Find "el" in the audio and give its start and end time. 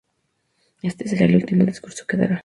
1.25-1.35